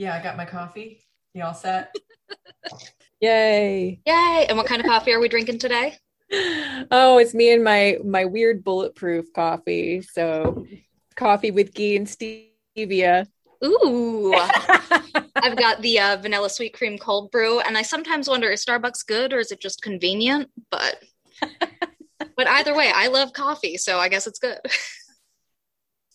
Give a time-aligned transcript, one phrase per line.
[0.00, 1.02] Yeah, I got my coffee.
[1.34, 1.94] You all set?
[3.20, 4.00] Yay.
[4.06, 4.46] Yay.
[4.48, 5.94] And what kind of coffee are we drinking today?
[6.92, 10.00] Oh, it's me and my my weird bulletproof coffee.
[10.00, 10.64] So
[11.16, 13.26] coffee with ghee and stevia.
[13.64, 14.32] Ooh.
[15.34, 19.04] I've got the uh, vanilla sweet cream cold brew, and I sometimes wonder is Starbucks
[19.04, 20.50] good or is it just convenient?
[20.70, 21.02] But
[22.36, 24.60] but either way, I love coffee, so I guess it's good.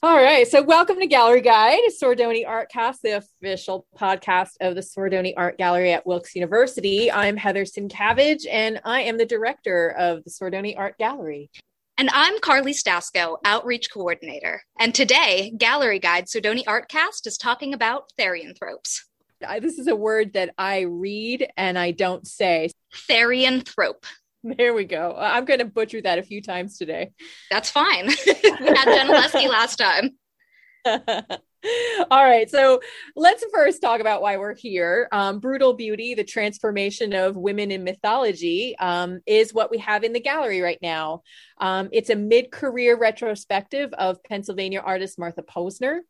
[0.04, 0.48] All right.
[0.48, 5.94] So, welcome to Gallery Guide, Sordoni Artcast, the official podcast of the Sordoni Art Gallery
[5.94, 7.12] at Wilkes University.
[7.12, 11.50] I'm Heather Sincavage, and I am the director of the Sordoni Art Gallery.
[11.98, 14.62] And I'm Karley Stasko, Outreach Coordinator.
[14.78, 19.00] And today, Gallery Guide Sordoni Artcast is talking about therianthropes.
[19.62, 22.70] This is a word that I read and I don't say.
[23.10, 24.06] Therianthrope.
[24.46, 25.16] There we go.
[25.18, 27.14] I'm going to butcher that a few times today.
[27.50, 28.06] That's fine.
[28.28, 30.12] we had Jen last time.
[30.86, 32.48] All right.
[32.48, 32.80] So
[33.16, 35.08] let's first talk about why we're here.
[35.12, 40.14] Um, Brutal Beauty, the transformation of women in mythology, um, is what we have in
[40.14, 41.24] the gallery right now.
[41.60, 46.02] Um, it's a mid career retrospective of Pennsylvania artist Martha Posner,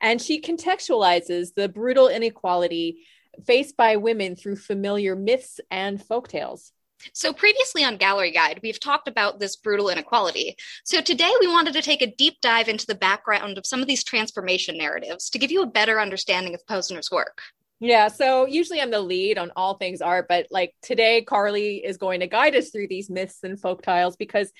[0.00, 3.04] and she contextualizes the brutal inequality
[3.46, 6.70] faced by women through familiar myths and folktales.
[7.12, 10.56] So, previously on Gallery Guide, we've talked about this brutal inequality.
[10.84, 13.86] So, today we wanted to take a deep dive into the background of some of
[13.88, 17.42] these transformation narratives to give you a better understanding of Posner's work.
[17.84, 21.96] Yeah, so usually I'm the lead on all things art, but like today, Karley is
[21.96, 24.52] going to guide us through these myths and folk tales because,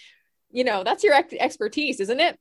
[0.52, 2.38] you know, that's your expertise, isn't it?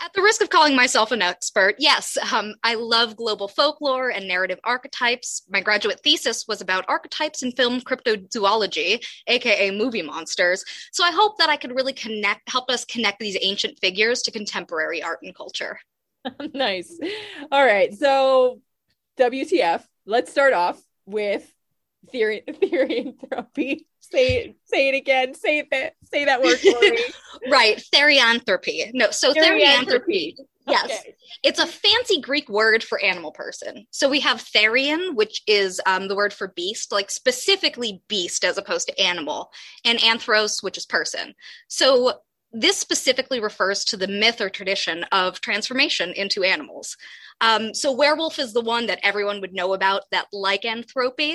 [0.00, 4.28] At the risk of calling myself an expert, yes, um, I love global folklore and
[4.28, 5.42] narrative archetypes.
[5.48, 10.64] My graduate thesis was about archetypes in film cryptozoology, aka movie monsters.
[10.92, 14.30] So I hope that I could really connect, help us connect these ancient figures to
[14.30, 15.78] contemporary art and culture.
[16.54, 16.98] nice.
[17.50, 17.92] All right.
[17.92, 18.60] So,
[19.18, 19.84] WTF?
[20.06, 21.52] Let's start off with
[22.10, 23.80] theory, therianthropy.
[24.00, 25.34] Say say it again.
[25.34, 27.04] Say that say that word for me.
[27.50, 28.90] right, therianthropy.
[28.94, 30.34] No, so therianthropy.
[30.66, 30.84] Yes.
[30.84, 31.14] Okay.
[31.42, 33.86] It's a fancy Greek word for animal person.
[33.90, 38.58] So we have therian, which is um, the word for beast, like specifically beast as
[38.58, 39.50] opposed to animal,
[39.84, 41.34] and anthros, which is person.
[41.68, 42.20] So
[42.52, 46.96] this specifically refers to the myth or tradition of transformation into animals.
[47.40, 51.34] Um, so werewolf is the one that everyone would know about, that lycanthropy,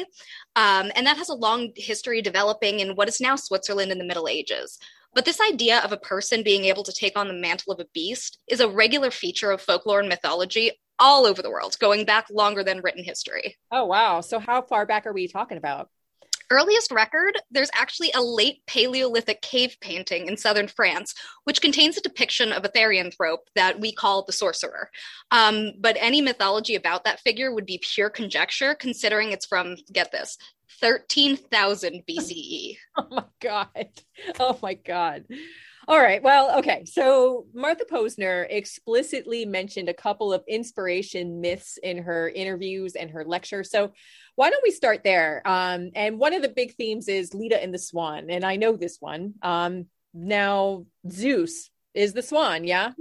[0.56, 4.06] um, and that has a long history developing in what is now Switzerland in the
[4.06, 4.79] Middle Ages.
[5.13, 7.85] But this idea of a person being able to take on the mantle of a
[7.94, 12.25] beast is a regular feature of folklore and mythology all over the world, going back
[12.31, 13.57] longer than written history.
[13.72, 14.22] Oh, wow.
[14.22, 15.90] So, how far back are we talking about?
[16.53, 22.02] Earliest record, there's actually a late Paleolithic cave painting in southern France, which contains a
[22.02, 24.90] depiction of a therianthrope that we call the sorcerer.
[25.31, 30.12] Um, but any mythology about that figure would be pure conjecture, considering it's from, get
[30.12, 30.38] this,
[30.80, 32.78] 13,000 BCE.
[32.97, 33.88] oh my God.
[34.40, 35.25] Oh my God.
[35.88, 36.24] All right.
[36.24, 36.86] Well, okay.
[36.86, 43.26] So Martha Posner explicitly mentioned a couple of inspiration myths in her interviews and her
[43.26, 43.64] lecture.
[43.64, 43.92] So
[44.36, 45.42] why don't we start there?
[45.46, 48.30] Um, and one of the big themes is Leda and the Swan.
[48.30, 49.34] And I know this one.
[49.42, 52.92] Um, now, Zeus is the swan, yeah?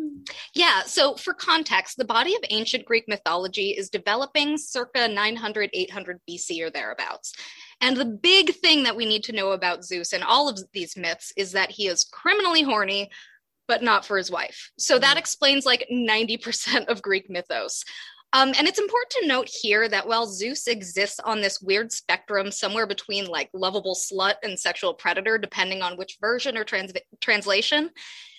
[0.54, 0.82] Yeah.
[0.82, 6.62] So, for context, the body of ancient Greek mythology is developing circa 900, 800 BC
[6.62, 7.32] or thereabouts.
[7.82, 10.96] And the big thing that we need to know about Zeus and all of these
[10.96, 13.10] myths is that he is criminally horny,
[13.66, 14.70] but not for his wife.
[14.78, 15.18] So that mm.
[15.18, 17.84] explains like 90% of Greek mythos.
[18.34, 22.50] Um, and it's important to note here that while Zeus exists on this weird spectrum
[22.50, 27.90] somewhere between like lovable slut and sexual predator, depending on which version or trans- translation,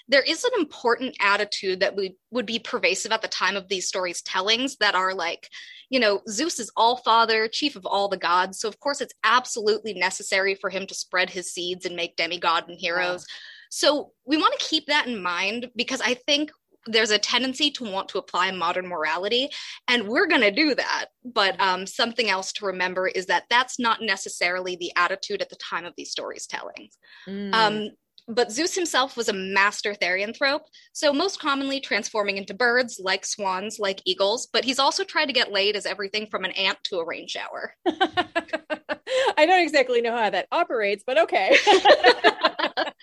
[0.07, 3.87] there is an important attitude that we, would be pervasive at the time of these
[3.87, 5.47] stories tellings that are like,
[5.89, 8.59] you know, Zeus is all father, chief of all the gods.
[8.59, 12.67] So, of course, it's absolutely necessary for him to spread his seeds and make demigod
[12.67, 13.21] and heroes.
[13.21, 13.35] Wow.
[13.69, 16.51] So, we want to keep that in mind because I think
[16.87, 19.49] there's a tendency to want to apply modern morality
[19.87, 23.79] and we're going to do that but um, something else to remember is that that's
[23.79, 26.89] not necessarily the attitude at the time of these stories telling
[27.27, 27.53] mm.
[27.53, 27.89] um,
[28.27, 30.61] but zeus himself was a master therianthrope
[30.93, 35.33] so most commonly transforming into birds like swans like eagles but he's also tried to
[35.33, 40.15] get laid as everything from an ant to a rain shower i don't exactly know
[40.15, 41.55] how that operates but okay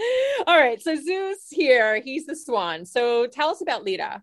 [0.46, 0.80] All right.
[0.82, 2.84] So Zeus here, he's the swan.
[2.86, 4.22] So tell us about Leda.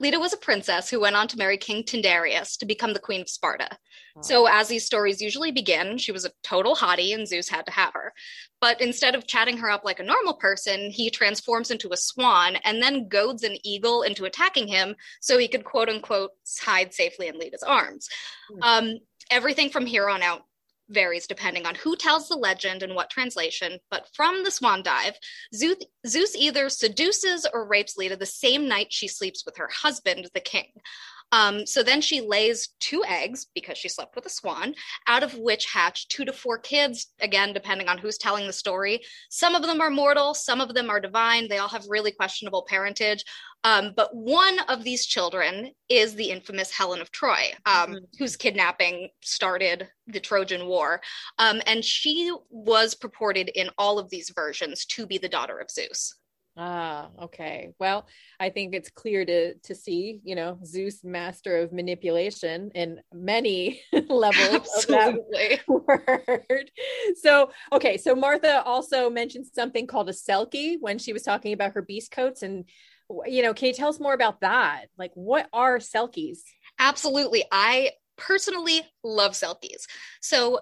[0.00, 3.20] Leda was a princess who went on to marry King Tyndareus to become the queen
[3.20, 3.68] of Sparta.
[4.16, 4.22] Oh.
[4.22, 7.72] So, as these stories usually begin, she was a total hottie and Zeus had to
[7.72, 8.12] have her.
[8.60, 12.56] But instead of chatting her up like a normal person, he transforms into a swan
[12.64, 16.30] and then goads an eagle into attacking him so he could quote unquote
[16.60, 18.08] hide safely in Leda's arms.
[18.50, 18.58] Mm.
[18.62, 18.98] Um,
[19.30, 20.42] everything from here on out
[20.88, 25.18] varies depending on who tells the legend and what translation, but from the swan dive,
[25.54, 30.40] Zeus, either seduces or rapes Leda the same night she sleeps with her husband, the
[30.40, 30.72] king.
[31.32, 34.74] Um, so then she lays two eggs because she slept with a swan,
[35.06, 39.00] out of which hatch two to four kids, again, depending on who's telling the story.
[39.28, 41.48] Some of them are mortal, some of them are divine.
[41.48, 43.24] They all have really questionable parentage.
[43.64, 47.96] Um, but one of these children is the infamous Helen of Troy, um, mm-hmm.
[48.18, 51.00] whose kidnapping started the Trojan War.
[51.38, 55.70] Um, and she was purported in all of these versions to be the daughter of
[55.70, 56.14] Zeus.
[56.60, 57.70] Ah, okay.
[57.78, 58.08] Well,
[58.40, 63.80] I think it's clear to to see, you know, Zeus, master of manipulation, in many
[64.08, 65.60] levels Absolutely.
[65.68, 66.70] of that word.
[67.22, 71.74] So, okay, so Martha also mentioned something called a selkie when she was talking about
[71.74, 72.64] her beast coats, and
[73.26, 74.86] you know, can you tell us more about that?
[74.98, 76.38] Like, what are selkies?
[76.80, 79.86] Absolutely, I personally love selkies.
[80.20, 80.58] So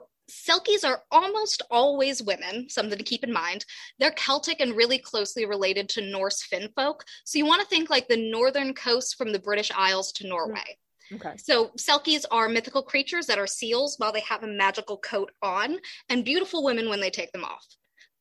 [0.46, 3.64] Selkies are almost always women, something to keep in mind.
[3.98, 7.04] They're Celtic and really closely related to Norse Finn folk.
[7.24, 10.78] So you want to think like the northern coast from the British Isles to Norway.
[11.12, 11.36] Mm, okay.
[11.36, 15.78] So Selkies are mythical creatures that are seals while they have a magical coat on,
[16.08, 17.66] and beautiful women when they take them off.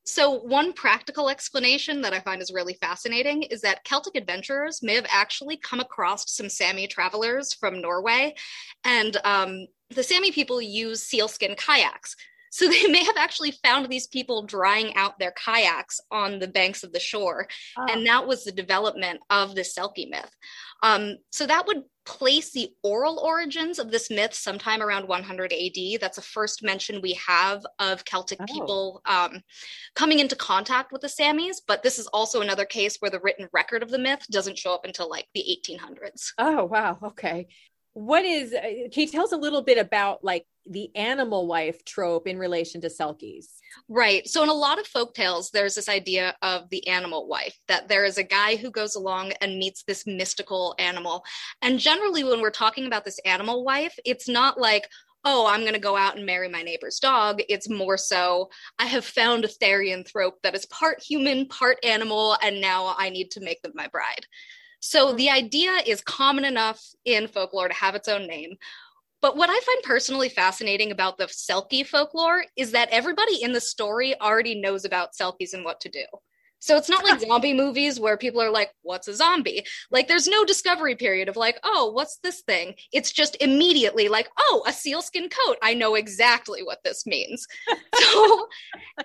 [0.07, 4.93] So, one practical explanation that I find is really fascinating is that Celtic adventurers may
[4.93, 8.35] have actually come across some Sami travelers from Norway,
[8.83, 12.15] and um, the Sami people use sealskin kayaks.
[12.51, 16.83] So they may have actually found these people drying out their kayaks on the banks
[16.83, 17.47] of the shore.
[17.77, 17.87] Oh.
[17.89, 20.31] And that was the development of the Selkie myth.
[20.83, 25.99] Um, so that would place the oral origins of this myth sometime around 100 AD.
[25.99, 28.45] That's the first mention we have of Celtic oh.
[28.45, 29.41] people um,
[29.95, 31.57] coming into contact with the Samis.
[31.65, 34.73] But this is also another case where the written record of the myth doesn't show
[34.73, 36.33] up until like the 1800s.
[36.37, 36.99] Oh, wow.
[37.03, 37.47] Okay
[37.95, 38.61] what is uh,
[38.91, 42.81] can you tell us a little bit about like the animal wife trope in relation
[42.81, 43.45] to selkies
[43.87, 47.57] right so in a lot of folk tales there's this idea of the animal wife
[47.69, 51.23] that there is a guy who goes along and meets this mystical animal
[51.61, 54.89] and generally when we're talking about this animal wife it's not like
[55.27, 57.41] oh, I'm going to go out and marry my neighbor's dog.
[57.49, 62.61] It's more so, I have found a therianthrope that is part human, part animal, and
[62.61, 64.27] now I need to make them my bride.
[64.87, 68.55] So the idea is common enough in folklore to have its own name.
[69.19, 73.59] But what I find personally fascinating about the Selkie folklore is that everybody in the
[73.59, 76.05] story already knows about Selkies and what to do.
[76.59, 79.63] So it's not like zombie movies where people are like, what's a zombie?
[79.91, 82.75] Like there's no discovery period of like, oh, what's this thing?
[82.91, 85.57] It's just immediately like, oh, a sealskin coat.
[85.61, 87.45] I know exactly what this means.
[87.95, 88.47] so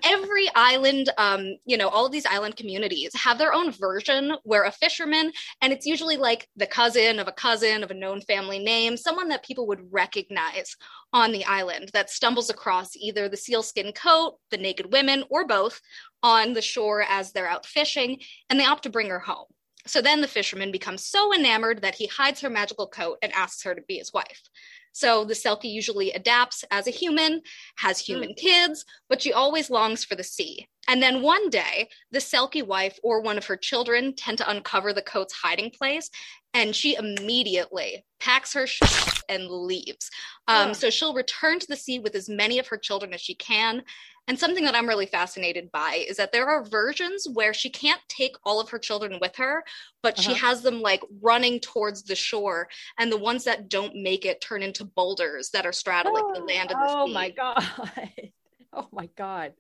[0.04, 4.64] every island, um, you know, all of these island communities have their own version where
[4.64, 8.58] a fisherman, and it's usually like the cousin of a cousin of a known family
[8.58, 10.76] name, someone that people would recognize
[11.12, 15.80] on the island that stumbles across either the sealskin coat, the naked women, or both
[16.22, 19.46] on the shore as they're out fishing, and they opt to bring her home.
[19.86, 23.62] So then the fisherman becomes so enamored that he hides her magical coat and asks
[23.62, 24.42] her to be his wife.
[24.92, 27.42] So the Selkie usually adapts as a human,
[27.76, 28.36] has human mm.
[28.36, 30.68] kids, but she always longs for the sea.
[30.88, 34.92] And then one day, the Selkie wife or one of her children tend to uncover
[34.92, 36.10] the coat's hiding place,
[36.54, 38.80] and she immediately packs her sh-
[39.28, 40.10] and leaves.
[40.48, 40.72] Um, yeah.
[40.72, 43.82] So she'll return to the sea with as many of her children as she can.
[44.26, 48.00] And something that I'm really fascinated by is that there are versions where she can't
[48.08, 49.64] take all of her children with her,
[50.02, 50.22] but uh-huh.
[50.22, 52.68] she has them like running towards the shore.
[52.98, 56.44] And the ones that don't make it turn into boulders that are straddling oh, the
[56.44, 57.12] land and the oh sea.
[57.12, 57.64] Oh my God.
[58.72, 59.52] oh my God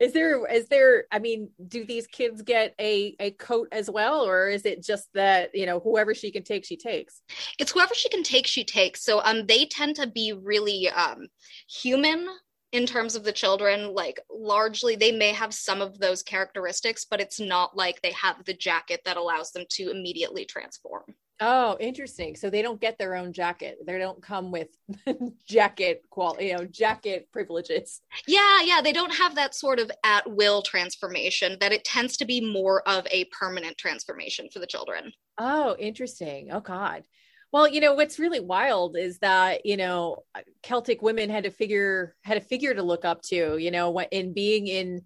[0.00, 4.22] is there is there i mean do these kids get a a coat as well
[4.22, 7.22] or is it just that you know whoever she can take she takes?
[7.58, 9.04] It's whoever she can take she takes.
[9.04, 11.26] So um they tend to be really um
[11.68, 12.26] human
[12.72, 17.20] in terms of the children like largely they may have some of those characteristics but
[17.20, 21.02] it's not like they have the jacket that allows them to immediately transform
[21.42, 22.36] Oh, interesting.
[22.36, 23.78] So they don't get their own jacket.
[23.86, 24.68] They don't come with
[25.48, 28.02] jacket quality, you know, jacket privileges.
[28.26, 28.82] Yeah, yeah.
[28.82, 32.86] They don't have that sort of at will transformation, that it tends to be more
[32.86, 35.12] of a permanent transformation for the children.
[35.38, 36.50] Oh, interesting.
[36.52, 37.04] Oh, God.
[37.52, 40.24] Well, you know, what's really wild is that, you know,
[40.62, 44.34] Celtic women had to figure, had a figure to look up to, you know, in
[44.34, 45.02] being in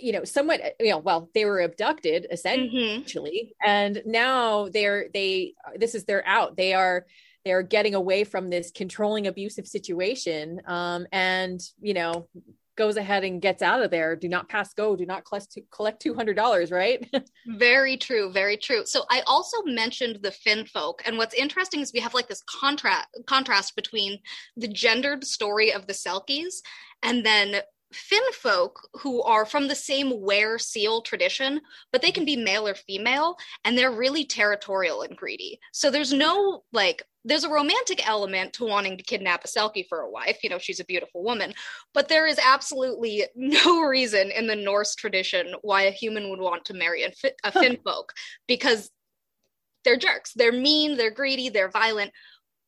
[0.00, 3.68] you know, somewhat, you know, well, they were abducted essentially, mm-hmm.
[3.68, 6.56] and now they're they this is they're out.
[6.56, 7.06] They are
[7.44, 12.28] they're getting away from this controlling abusive situation um, and you know
[12.76, 14.14] goes ahead and gets out of there.
[14.14, 14.96] Do not pass go.
[14.96, 17.08] Do not collect collect $200 right?
[17.46, 18.30] Very true.
[18.30, 18.82] Very true.
[18.84, 22.42] So i also mentioned the finn folk and what's interesting is we have like this
[22.42, 24.18] contrast contrast between
[24.56, 26.56] the gendered story of the selkies
[27.02, 27.56] and then
[27.92, 31.60] Finn folk who are from the same were seal tradition,
[31.92, 35.58] but they can be male or female, and they're really territorial and greedy.
[35.72, 40.00] So there's no like, there's a romantic element to wanting to kidnap a Selkie for
[40.00, 40.38] a wife.
[40.42, 41.54] You know, she's a beautiful woman,
[41.94, 46.64] but there is absolutely no reason in the Norse tradition why a human would want
[46.66, 47.12] to marry a,
[47.44, 48.12] a Finn folk
[48.48, 48.90] because
[49.84, 50.32] they're jerks.
[50.34, 52.12] They're mean, they're greedy, they're violent.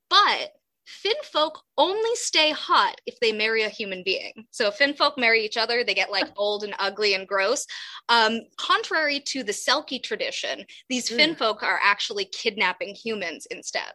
[0.08, 0.52] But
[0.88, 4.32] Finn folk only stay hot if they marry a human being.
[4.50, 7.66] So Finn folk marry each other, they get like old and ugly and gross.
[8.08, 11.38] Um, contrary to the Selkie tradition, these Finn mm.
[11.38, 13.92] folk are actually kidnapping humans instead.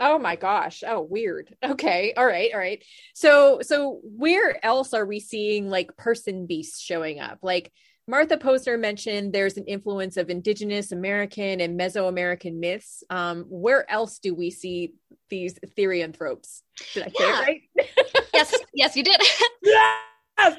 [0.00, 0.82] Oh my gosh.
[0.86, 1.54] Oh, weird.
[1.62, 2.14] Okay.
[2.16, 2.50] All right.
[2.52, 2.82] All right.
[3.14, 7.38] So, so where else are we seeing like person beasts showing up?
[7.42, 7.70] Like
[8.06, 13.02] Martha Posner mentioned there's an influence of indigenous American and Mesoamerican myths.
[13.08, 14.92] Um, where else do we see
[15.30, 16.60] these therianthropes?
[16.92, 17.40] Did I say yeah.
[17.40, 17.62] it right?
[18.34, 19.20] yes, yes, you did.
[19.62, 20.00] Yes.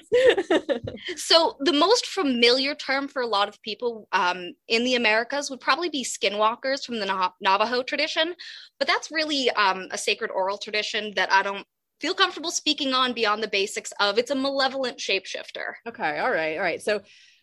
[1.18, 5.60] so the most familiar term for a lot of people um, in the Americas would
[5.60, 8.34] probably be skinwalkers from the Navajo tradition,
[8.80, 11.68] but that's really um, a sacred oral tradition that I don't
[12.00, 14.18] feel comfortable speaking on beyond the basics of.
[14.18, 15.74] It's a malevolent shapeshifter.
[15.88, 16.82] Okay, all right, all right.
[16.82, 17.02] So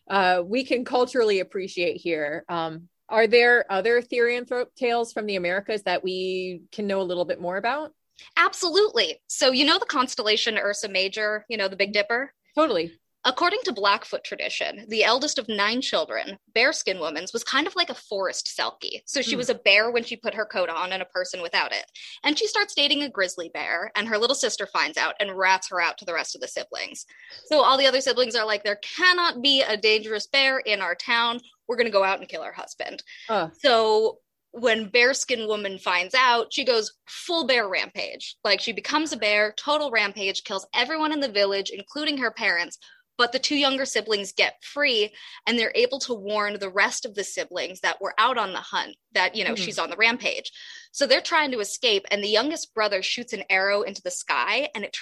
[0.08, 2.44] uh, we can culturally appreciate here.
[2.48, 7.24] Um, are there other therianthrope tales from the Americas that we can know a little
[7.24, 7.92] bit more about?
[8.36, 9.20] Absolutely.
[9.26, 12.32] So, you know the constellation Ursa Major, you know, the Big Dipper?
[12.54, 12.92] Totally.
[13.24, 17.88] According to Blackfoot tradition, the eldest of nine children, Bearskin Woman's, was kind of like
[17.88, 19.02] a forest selkie.
[19.06, 19.38] So she mm.
[19.38, 21.84] was a bear when she put her coat on and a person without it.
[22.24, 25.68] And she starts dating a grizzly bear, and her little sister finds out and rats
[25.70, 27.06] her out to the rest of the siblings.
[27.46, 30.96] So all the other siblings are like, there cannot be a dangerous bear in our
[30.96, 31.40] town.
[31.68, 33.04] We're going to go out and kill our husband.
[33.28, 33.48] Uh.
[33.62, 34.18] So
[34.54, 39.54] when bearskin woman finds out she goes full bear rampage like she becomes a bear
[39.56, 42.78] total rampage kills everyone in the village including her parents
[43.18, 45.12] but the two younger siblings get free
[45.46, 48.58] and they're able to warn the rest of the siblings that were out on the
[48.58, 49.62] hunt that you know mm-hmm.
[49.64, 50.50] she's on the rampage
[50.92, 54.68] so they're trying to escape and the youngest brother shoots an arrow into the sky
[54.74, 54.92] and it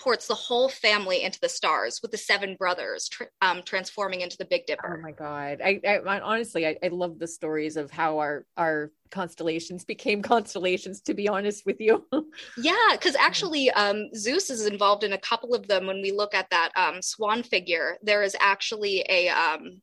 [0.00, 4.36] transports the whole family into the stars with the seven brothers tr- um, transforming into
[4.38, 4.96] the big dipper.
[4.98, 5.60] oh my god.
[5.62, 10.22] I, I, I honestly I, I love the stories of how our our constellations became
[10.34, 12.06] constellations to be honest with you.
[12.56, 15.86] Yeah because actually um, zeus is involved in a couple of them.
[15.86, 19.82] When we look at that um, swan figure there is actually a um,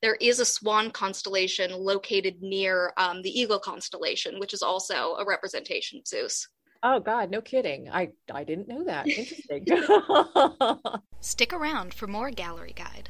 [0.00, 5.24] there is a swan constellation located near um, the eagle constellation which is also a
[5.24, 6.48] representation of zeus
[6.82, 9.66] oh god no kidding i i didn't know that interesting
[11.20, 13.08] stick around for more gallery guide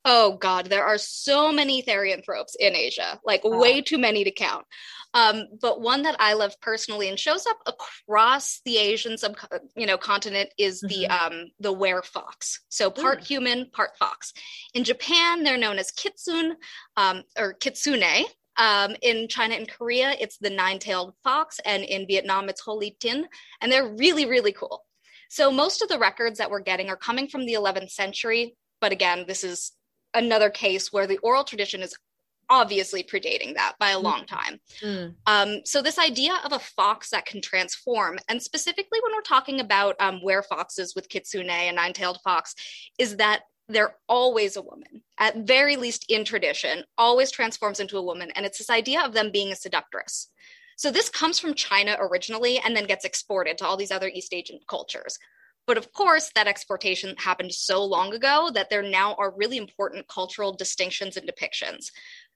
[0.05, 3.59] Oh God, there are so many therianthropes in Asia, like wow.
[3.59, 4.65] way too many to count.
[5.15, 9.37] Um, but one that I love personally and shows up across the Asian sub,
[9.77, 11.33] you know, continent is the mm-hmm.
[11.35, 12.61] um, the were fox.
[12.69, 13.27] So part mm.
[13.27, 14.33] human, part fox.
[14.75, 16.57] In Japan, they're known as kitsune
[16.97, 18.25] um, or kitsune,
[18.59, 22.97] um, in China and Korea, it's the nine tailed fox, and in Vietnam, it's Holi
[23.01, 23.27] Tin,
[23.61, 24.85] and they're really, really cool.
[25.31, 28.93] So, most of the records that we're getting are coming from the 11th century, but
[28.93, 29.73] again, this is
[30.13, 31.97] another case where the oral tradition is
[32.53, 34.03] obviously predating that by a mm.
[34.03, 34.61] long time.
[34.83, 35.15] Mm.
[35.27, 39.59] Um, so, this idea of a fox that can transform, and specifically when we're talking
[39.59, 42.55] about um, were foxes with kitsune and nine tailed fox,
[42.99, 48.03] is that they're always a woman, at very least in tradition, always transforms into a
[48.03, 48.31] woman.
[48.37, 50.29] And it's this idea of them being a seductress.
[50.77, 54.35] So this comes from China originally and then gets exported to all these other East
[54.35, 55.19] Asian cultures.
[55.67, 60.09] But of course, that exportation happened so long ago that there now are really important
[60.09, 61.87] cultural distinctions and depictions.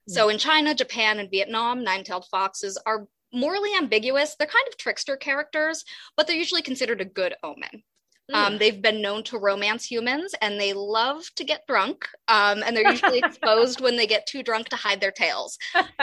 [0.07, 4.35] So in China, Japan, and Vietnam, nine tailed foxes are morally ambiguous.
[4.35, 5.83] They're kind of trickster characters,
[6.15, 7.83] but they're usually considered a good omen.
[8.31, 8.35] Mm.
[8.35, 12.07] Um, they've been known to romance humans and they love to get drunk.
[12.27, 15.57] Um, and they're usually exposed when they get too drunk to hide their tails.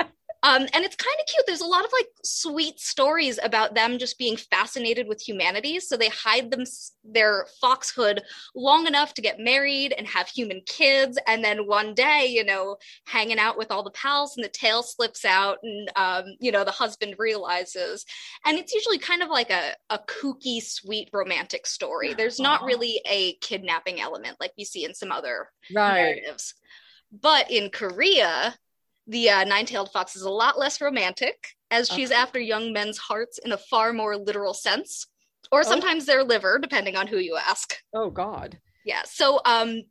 [0.45, 1.45] Um, and it's kind of cute.
[1.47, 5.81] There's a lot of like sweet stories about them just being fascinated with humanity.
[5.81, 6.65] So they hide them
[7.03, 8.23] their foxhood
[8.55, 11.19] long enough to get married and have human kids.
[11.27, 14.83] And then one day, you know, hanging out with all the pals and the tail
[14.83, 18.05] slips out and, um, you know, the husband realizes.
[18.45, 22.13] And it's usually kind of like a, a kooky, sweet romantic story.
[22.13, 25.95] There's not really a kidnapping element like we see in some other right.
[25.95, 26.53] narratives.
[27.11, 28.55] But in Korea,
[29.07, 31.37] the uh, nine-tailed fox is a lot less romantic,
[31.71, 32.21] as she's okay.
[32.21, 35.07] after young men's hearts in a far more literal sense,
[35.53, 35.63] or oh.
[35.63, 36.07] sometimes oh.
[36.07, 37.77] their liver, depending on who you ask.
[37.95, 38.59] Oh God.
[38.85, 39.03] Yeah.
[39.05, 39.83] So, um,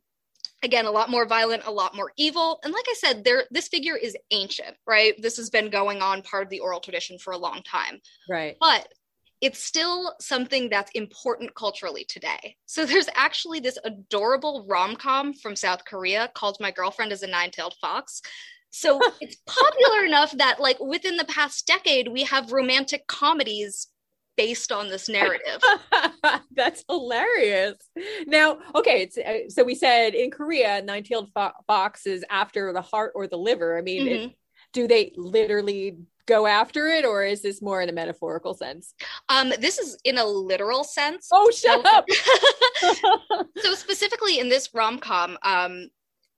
[0.62, 3.68] again, a lot more violent, a lot more evil, and like I said, there this
[3.68, 5.14] figure is ancient, right?
[5.20, 8.56] This has been going on part of the oral tradition for a long time, right?
[8.60, 8.88] But
[9.40, 12.56] it's still something that's important culturally today.
[12.66, 17.74] So there's actually this adorable rom-com from South Korea called My Girlfriend is a Nine-Tailed
[17.80, 18.22] Fox
[18.74, 23.86] so it's popular enough that, like, within the past decade, we have romantic comedies
[24.36, 25.62] based on this narrative.
[26.50, 27.76] That's hilarious.
[28.26, 33.12] Now, okay, uh, so we said in Korea, nine-tailed fo- fox is after the heart
[33.14, 33.78] or the liver.
[33.78, 34.24] I mean, mm-hmm.
[34.24, 34.36] it,
[34.72, 38.94] do they literally go after it, or is this more in a metaphorical sense?
[39.28, 41.28] Um, this is in a literal sense.
[41.32, 43.46] Oh, shut so, up.
[43.58, 45.90] so specifically in this rom com, um,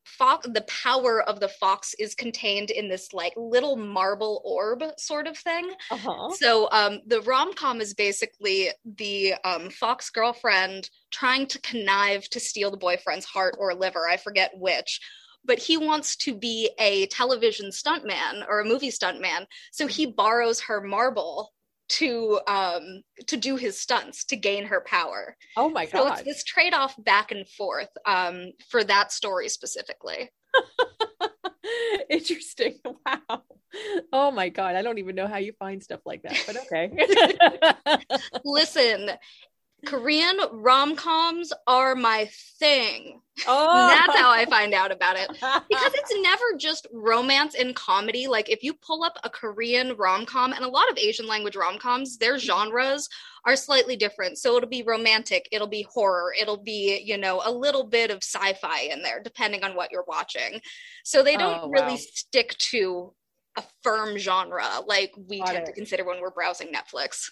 [0.07, 5.27] fox the power of the fox is contained in this like little marble orb sort
[5.27, 6.31] of thing uh-huh.
[6.31, 12.71] so um the rom-com is basically the um fox girlfriend trying to connive to steal
[12.71, 15.01] the boyfriend's heart or liver i forget which
[15.45, 20.61] but he wants to be a television stuntman or a movie stuntman so he borrows
[20.61, 21.53] her marble
[21.89, 25.37] to um to do his stunts to gain her power.
[25.57, 25.93] Oh my god.
[25.93, 30.31] So it's this trade-off back and forth um for that story specifically.
[32.11, 32.79] Interesting.
[33.29, 33.43] Wow.
[34.13, 36.91] Oh my god, I don't even know how you find stuff like that, but okay.
[38.45, 39.11] Listen,
[39.87, 43.21] Korean rom coms are my thing.
[43.47, 45.29] Oh, that's how I find out about it.
[45.69, 48.27] Because it's never just romance and comedy.
[48.27, 51.57] Like, if you pull up a Korean rom com and a lot of Asian language
[51.57, 53.09] rom coms, their genres
[53.45, 54.39] are slightly different.
[54.39, 58.19] So it'll be romantic, it'll be horror, it'll be, you know, a little bit of
[58.19, 60.61] sci fi in there, depending on what you're watching.
[61.05, 61.73] So they don't oh, wow.
[61.73, 63.13] really stick to
[63.57, 65.67] a firm genre like we Got tend it.
[65.67, 67.29] to consider when we're browsing Netflix.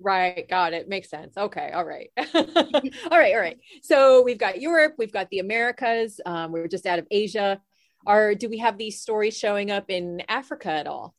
[0.00, 0.88] Right, got it.
[0.88, 1.36] Makes sense.
[1.36, 3.58] Okay, all right, all right, all right.
[3.82, 6.20] So we've got Europe, we've got the Americas.
[6.26, 7.60] Um, we're just out of Asia.
[8.06, 11.14] Are do we have these stories showing up in Africa at all?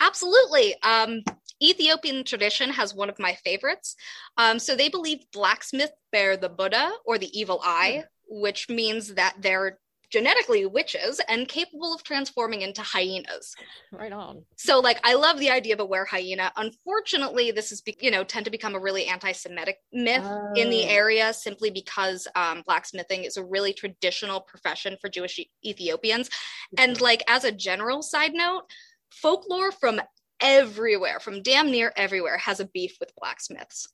[0.00, 0.74] Absolutely.
[0.82, 1.22] Um,
[1.62, 3.96] Ethiopian tradition has one of my favorites.
[4.36, 8.40] Um, so they believe blacksmiths bear the Buddha or the evil eye, hmm.
[8.42, 9.78] which means that they're
[10.16, 13.54] genetically witches and capable of transforming into hyenas.
[13.92, 14.44] Right on.
[14.56, 16.50] So like I love the idea of a were hyena.
[16.56, 20.52] Unfortunately, this is be- you know tend to become a really anti-Semitic myth oh.
[20.56, 20.88] in the oh.
[20.88, 26.30] area simply because um, blacksmithing is a really traditional profession for Jewish Ethiopians.
[26.78, 28.62] And like as a general side note,
[29.12, 30.00] folklore from
[30.40, 33.86] everywhere, from damn near everywhere, has a beef with blacksmiths.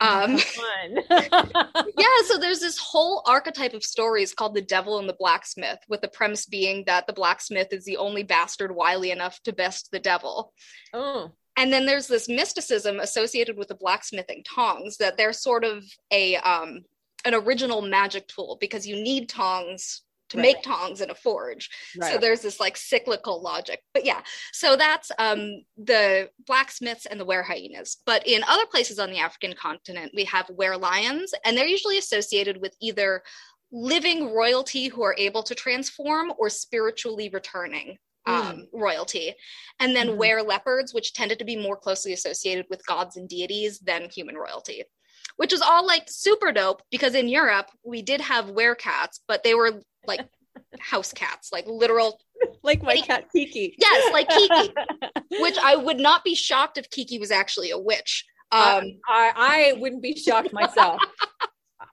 [0.00, 0.38] Um,
[1.10, 1.28] yeah,
[2.26, 6.08] so there's this whole archetype of stories called the devil and the blacksmith, with the
[6.08, 10.52] premise being that the blacksmith is the only bastard wily enough to best the devil.
[10.92, 11.32] Oh.
[11.56, 16.36] And then there's this mysticism associated with the blacksmithing tongs that they're sort of a
[16.36, 16.84] um,
[17.24, 20.42] an original magic tool because you need tongs to right.
[20.42, 21.68] make tongs in a forge.
[21.98, 22.12] Right.
[22.12, 23.82] So there's this like cyclical logic.
[23.92, 27.98] But yeah, so that's um, the blacksmiths and the were hyenas.
[28.06, 31.98] But in other places on the African continent, we have were lions, and they're usually
[31.98, 33.22] associated with either
[33.72, 38.66] living royalty who are able to transform or spiritually returning um, mm.
[38.72, 39.34] royalty.
[39.78, 40.18] And then mm-hmm.
[40.18, 44.34] were leopards, which tended to be more closely associated with gods and deities than human
[44.34, 44.84] royalty
[45.36, 49.54] which was all like super dope because in Europe we did have cats, but they
[49.54, 50.20] were like
[50.80, 52.18] house cats, like literal
[52.62, 53.74] like my cat Kiki.
[53.78, 54.72] Yes, like Kiki.
[55.40, 58.24] which I would not be shocked if Kiki was actually a witch.
[58.52, 61.00] Um, I, I wouldn't be shocked myself.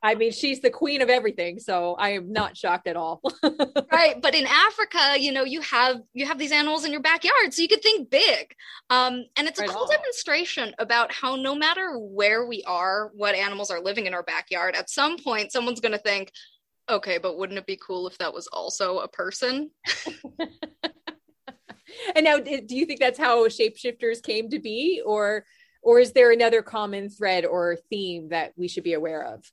[0.01, 3.21] I mean, she's the queen of everything, so I am not shocked at all.
[3.91, 7.53] right, but in Africa, you know, you have you have these animals in your backyard,
[7.53, 8.53] so you could think big.
[8.89, 9.89] Um, and it's a right cool on.
[9.89, 14.75] demonstration about how no matter where we are, what animals are living in our backyard,
[14.75, 16.31] at some point, someone's going to think,
[16.89, 19.71] okay, but wouldn't it be cool if that was also a person?
[22.15, 25.45] and now, do you think that's how shapeshifters came to be, or
[25.81, 29.49] or is there another common thread or theme that we should be aware of?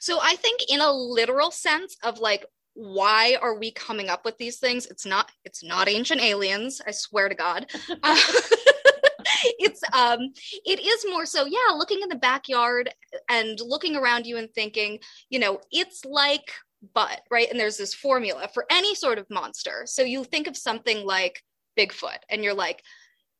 [0.00, 4.38] So I think in a literal sense of like why are we coming up with
[4.38, 4.86] these things?
[4.86, 7.66] It's not it's not ancient aliens i swear to god.
[8.02, 8.18] Uh,
[9.58, 10.18] it's um
[10.64, 12.92] it is more so yeah looking in the backyard
[13.28, 14.98] and looking around you and thinking
[15.30, 16.52] you know it's like
[16.94, 17.48] but right?
[17.50, 19.84] And there's this formula for any sort of monster.
[19.86, 21.42] So you think of something like
[21.78, 22.82] bigfoot and you're like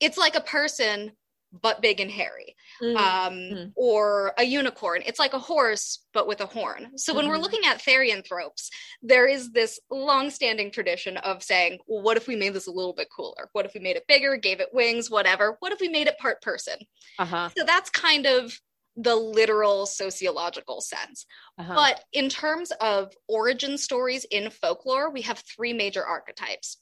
[0.00, 1.12] it's like a person
[1.60, 2.96] but big and hairy mm-hmm.
[2.96, 3.68] um, mm-hmm.
[3.74, 7.32] or a unicorn it's like a horse but with a horn so when mm-hmm.
[7.32, 8.68] we're looking at therianthropes
[9.02, 12.94] there is this long-standing tradition of saying well what if we made this a little
[12.94, 15.88] bit cooler what if we made it bigger gave it wings whatever what if we
[15.88, 16.76] made it part person
[17.18, 17.48] uh-huh.
[17.56, 18.58] so that's kind of
[18.96, 21.26] the literal sociological sense.
[21.58, 21.74] Uh-huh.
[21.74, 26.78] But in terms of origin stories in folklore, we have three major archetypes.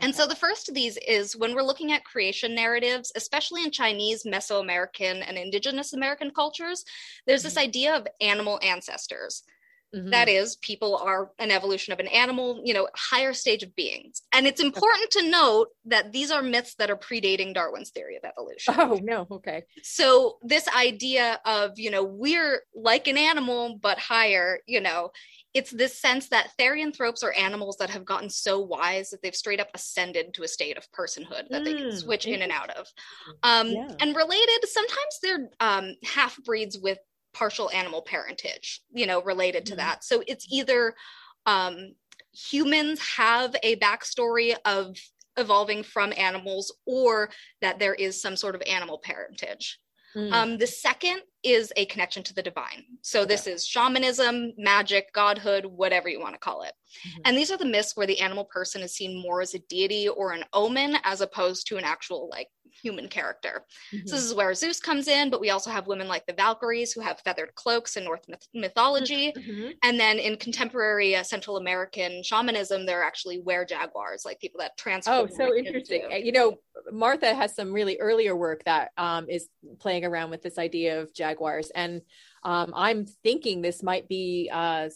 [0.00, 3.70] And so the first of these is when we're looking at creation narratives, especially in
[3.70, 6.84] Chinese, Mesoamerican, and Indigenous American cultures,
[7.26, 7.64] there's this mm-hmm.
[7.64, 9.44] idea of animal ancestors.
[9.94, 10.10] Mm-hmm.
[10.10, 14.22] That is, people are an evolution of an animal, you know, higher stage of beings.
[14.32, 15.26] And it's important okay.
[15.26, 18.74] to note that these are myths that are predating Darwin's theory of evolution.
[18.84, 19.26] Oh, no.
[19.30, 19.64] Okay.
[19.82, 25.10] So, this idea of, you know, we're like an animal, but higher, you know,
[25.54, 29.60] it's this sense that therianthropes are animals that have gotten so wise that they've straight
[29.60, 32.50] up ascended to a state of personhood that mm, they can hmm, switch in and
[32.50, 32.88] out of.
[33.44, 33.88] Um, yeah.
[34.00, 36.98] And related, sometimes they're um, half breeds with
[37.32, 39.76] partial animal parentage, you know, related to mm.
[39.76, 40.02] that.
[40.02, 40.94] So it's either
[41.46, 41.94] um,
[42.32, 44.96] humans have a backstory of
[45.36, 49.78] evolving from animals or that there is some sort of animal parentage.
[50.16, 50.32] Mm.
[50.32, 52.84] Um, the second is a connection to the divine.
[53.02, 53.28] So okay.
[53.28, 56.72] this is shamanism, magic, godhood, whatever you want to call it.
[57.06, 57.20] Mm-hmm.
[57.24, 60.08] And these are the myths where the animal person is seen more as a deity
[60.08, 62.48] or an omen as opposed to an actual like
[62.82, 63.64] human character.
[63.92, 64.06] Mm-hmm.
[64.06, 66.92] So this is where Zeus comes in, but we also have women like the Valkyries
[66.92, 69.32] who have feathered cloaks in North myth- mythology.
[69.32, 69.70] Mm-hmm.
[69.84, 74.76] And then in contemporary uh, Central American shamanism, they're actually were jaguars, like people that
[74.76, 75.28] transform.
[75.30, 76.02] Oh, so interesting.
[76.02, 76.26] Into...
[76.26, 76.56] You know,
[76.90, 81.14] Martha has some really earlier work that um, is playing around with this idea of
[81.14, 81.70] jaguars.
[81.74, 82.02] And
[82.44, 84.90] um, I'm thinking this might be uh,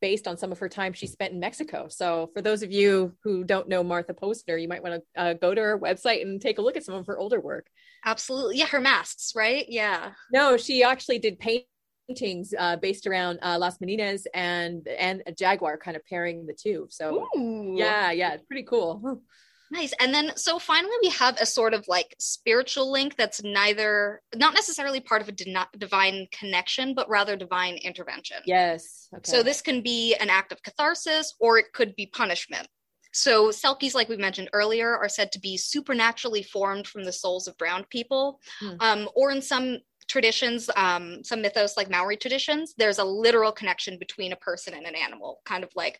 [0.00, 1.86] based on some of her time she spent in Mexico.
[1.88, 5.34] So, for those of you who don't know Martha Posner, you might want to uh,
[5.34, 7.66] go to her website and take a look at some of her older work.
[8.04, 8.58] Absolutely.
[8.58, 9.66] Yeah, her masks, right?
[9.68, 10.12] Yeah.
[10.32, 15.76] No, she actually did paintings uh, based around uh, Las Meninas and and a jaguar,
[15.76, 16.86] kind of pairing the two.
[16.88, 17.74] So, Ooh.
[17.76, 19.20] yeah, yeah, it's pretty cool.
[19.70, 19.92] Nice.
[20.00, 24.54] And then, so finally, we have a sort of like spiritual link that's neither, not
[24.54, 28.38] necessarily part of a di- divine connection, but rather divine intervention.
[28.44, 29.08] Yes.
[29.14, 29.30] Okay.
[29.30, 32.68] So this can be an act of catharsis or it could be punishment.
[33.12, 37.46] So selkies, like we mentioned earlier, are said to be supernaturally formed from the souls
[37.46, 38.74] of drowned people, hmm.
[38.80, 43.98] um, or in some traditions, um, some mythos like Maori traditions, there's a literal connection
[43.98, 45.98] between a person and an animal, kind of like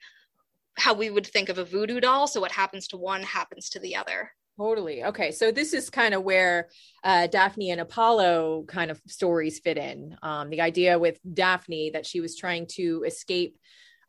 [0.76, 2.26] how we would think of a voodoo doll.
[2.26, 4.30] So what happens to one happens to the other.
[4.56, 5.02] Totally.
[5.04, 5.32] Okay.
[5.32, 6.68] So this is kind of where
[7.02, 10.16] uh, Daphne and Apollo kind of stories fit in.
[10.22, 13.56] Um, the idea with Daphne that she was trying to escape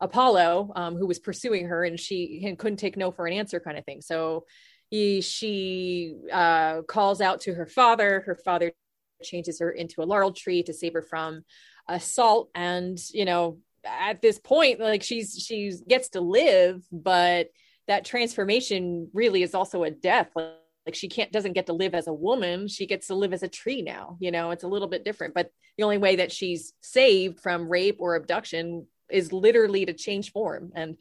[0.00, 3.78] Apollo, um, who was pursuing her, and she couldn't take no for an answer, kind
[3.78, 4.00] of thing.
[4.02, 4.44] So
[4.88, 8.22] he, she uh, calls out to her father.
[8.24, 8.72] Her father
[9.24, 11.44] changes her into a laurel tree to save her from
[11.88, 12.50] assault.
[12.54, 17.48] And you know, at this point like she's she gets to live but
[17.88, 20.30] that transformation really is also a death.
[20.34, 20.54] Like,
[20.86, 22.68] like she can't doesn't get to live as a woman.
[22.68, 24.50] She gets to live as a tree now you know?
[24.50, 28.14] It's a little bit different but the only way that she's saved from rape or
[28.14, 30.72] abduction is literally to change form.
[30.74, 30.96] And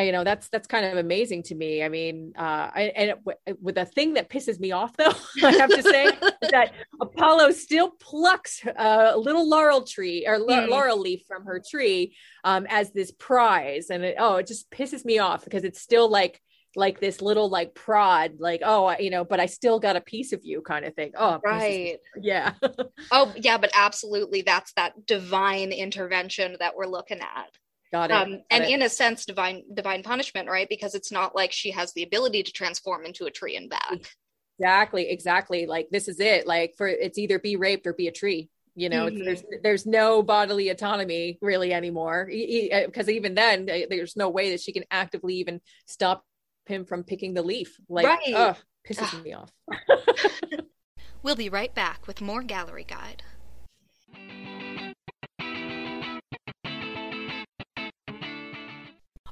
[0.00, 1.82] you know that's that's kind of amazing to me.
[1.82, 3.10] I mean uh I, and
[3.46, 6.10] it, with the thing that pisses me off though i have to say
[6.50, 10.68] that apollo still plucks a little laurel tree or mm.
[10.68, 13.90] laurel leaf from her tree um as this prize.
[13.90, 16.40] And it, oh it just pisses me off because it's still like
[16.76, 20.32] like this little like prod like oh you know but i still got a piece
[20.32, 21.12] of you kind of thing.
[21.16, 21.98] Oh right.
[22.20, 22.54] yeah.
[23.10, 27.50] Oh yeah but absolutely that's that divine intervention that we're looking at
[27.94, 28.14] Got it.
[28.14, 28.70] Um, Got and it.
[28.70, 30.68] in a sense, divine divine punishment, right?
[30.68, 34.12] Because it's not like she has the ability to transform into a tree and back.
[34.58, 35.66] Exactly, exactly.
[35.66, 36.44] Like this is it.
[36.44, 38.50] Like for it's either be raped or be a tree.
[38.74, 39.24] You know, mm-hmm.
[39.24, 42.28] there's there's no bodily autonomy really anymore.
[42.28, 46.24] Because uh, even then, uh, there's no way that she can actively even stop
[46.66, 47.76] him from picking the leaf.
[47.88, 48.34] Like, right.
[48.34, 49.52] ugh, pisses me off.
[51.22, 53.22] we'll be right back with more gallery guide.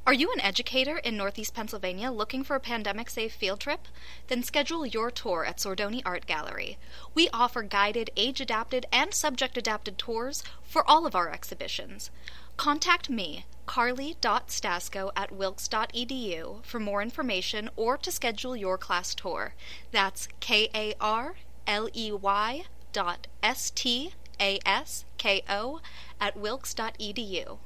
[0.04, 3.86] Are you an educator in Northeast Pennsylvania looking for a pandemic safe field trip?
[4.26, 6.76] Then schedule your tour at Sordoni Art Gallery.
[7.14, 12.10] We offer guided, age adapted, and subject adapted tours for all of our exhibitions.
[12.56, 19.54] Contact me, karley.stasko at wilkes.edu, for more information or to schedule your class tour.
[19.92, 21.36] That's K A R
[21.68, 25.80] L E Y dot S T A S K O
[26.20, 27.58] at wilkes.edu.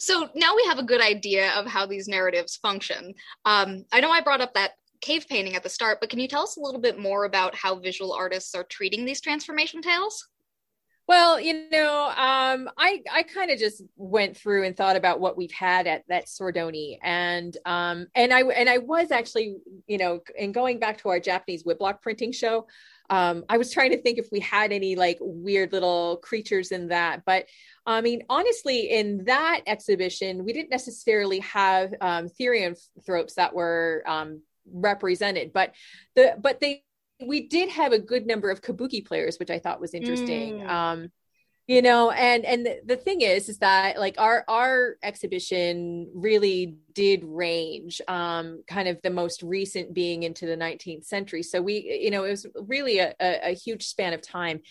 [0.00, 3.14] So now we have a good idea of how these narratives function.
[3.44, 6.26] Um, I know I brought up that cave painting at the start, but can you
[6.26, 10.26] tell us a little bit more about how visual artists are treating these transformation tales?
[11.06, 15.36] Well, you know, um, I I kind of just went through and thought about what
[15.36, 19.56] we've had at that Sordoni, and um, and I and I was actually,
[19.88, 22.68] you know, in going back to our Japanese woodblock printing show,
[23.10, 26.88] um, I was trying to think if we had any like weird little creatures in
[26.88, 27.46] that, but
[27.84, 34.42] I mean, honestly, in that exhibition, we didn't necessarily have um, therianthropes that were um,
[34.72, 35.74] represented, but
[36.14, 36.84] the but they
[37.26, 40.60] we did have a good number of kabuki players, which I thought was interesting.
[40.60, 40.68] Mm.
[40.68, 41.12] Um,
[41.70, 47.22] you know, and and the, thing is, is that like our our exhibition really did
[47.24, 51.44] range, um, kind of the most recent being into the 19th century.
[51.44, 54.62] So we, you know, it was really a, a, a huge span of time.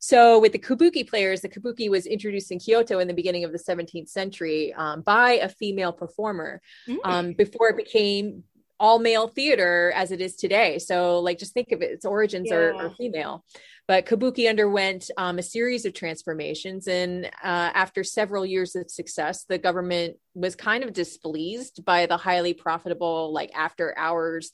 [0.00, 3.52] So with the kabuki players, the kabuki was introduced in Kyoto in the beginning of
[3.52, 6.96] the 17th century um, by a female performer mm.
[7.04, 8.44] um, before it became
[8.78, 10.78] all male theater as it is today.
[10.78, 12.56] So, like, just think of it, its origins yeah.
[12.56, 13.44] are, are, female.
[13.88, 16.88] But Kabuki underwent um, a series of transformations.
[16.88, 22.16] And uh, after several years of success, the government was kind of displeased by the
[22.16, 24.52] highly profitable, like, after hours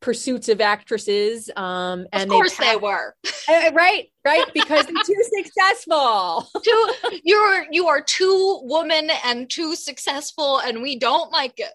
[0.00, 1.48] pursuits of actresses.
[1.56, 3.14] Um, and of course they, they were.
[3.46, 6.48] Uh, right, right, because they're too successful.
[6.64, 6.92] too,
[7.24, 11.74] you're you are too woman and too successful, and we don't like it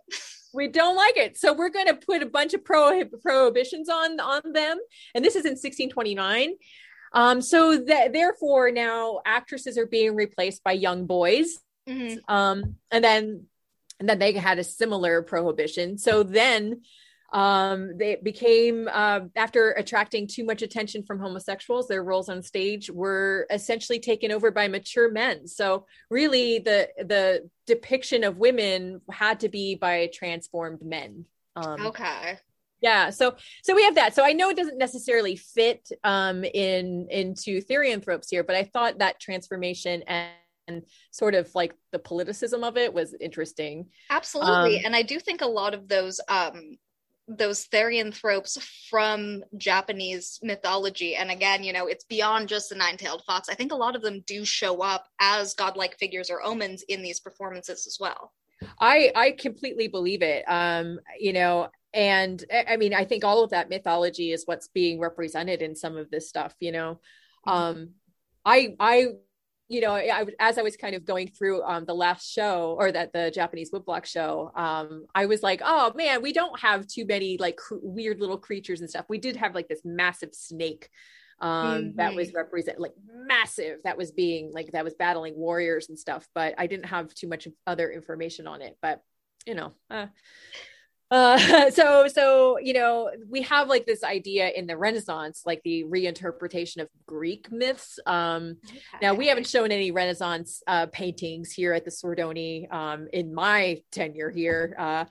[0.53, 1.38] we don't like it.
[1.38, 4.77] So we're going to put a bunch of prohib- prohibitions on on them.
[5.13, 6.55] And this is in 1629
[7.12, 11.57] um so that therefore now actresses are being replaced by young boys.
[11.88, 12.17] Mm-hmm.
[12.33, 13.45] um and then
[13.99, 15.97] and then they had a similar prohibition.
[15.97, 16.81] So then
[17.32, 22.89] um, they became uh, after attracting too much attention from homosexuals their roles on stage
[22.89, 29.39] were essentially taken over by mature men so really the the depiction of women had
[29.39, 32.38] to be by transformed men um, okay
[32.82, 37.08] yeah so so we have that so i know it doesn't necessarily fit um in
[37.10, 40.30] into therianthropes here but i thought that transformation and
[40.70, 43.88] and sort of like the politicism of it was interesting.
[44.10, 44.78] Absolutely.
[44.78, 46.78] Um, and I do think a lot of those um,
[47.30, 51.15] those therianthropes from Japanese mythology.
[51.15, 53.50] And again, you know, it's beyond just the nine tailed fox.
[53.50, 57.04] I think a lot of them do show up as godlike figures or omens in
[57.04, 58.34] these performances as well.
[58.80, 60.44] I I completely believe it.
[60.48, 65.00] Um, you know, and I mean, I think all of that mythology is what's being
[65.00, 67.00] represented in some of this stuff, you know.
[67.48, 67.52] Mm-hmm.
[67.52, 67.89] Um,
[68.44, 69.08] I I
[69.69, 72.91] you know, I, as I was kind of going through um, the last show or
[72.91, 77.05] that the Japanese woodblock show, um, I was like, oh man, we don't have too
[77.05, 79.05] many like cr- weird little creatures and stuff.
[79.08, 80.89] We did have like this massive snake
[81.39, 81.97] um, mm-hmm.
[81.97, 86.27] that was represent like massive that was being like that was battling warriors and stuff,
[86.34, 88.75] but I didn't have too much other information on it.
[88.82, 89.03] But
[89.45, 90.08] you know, uh,
[91.12, 95.84] uh so so you know we have like this idea in the renaissance like the
[95.86, 98.80] reinterpretation of greek myths um okay.
[99.02, 103.82] now we haven't shown any renaissance uh paintings here at the sordoni um in my
[103.91, 105.06] tenure here uh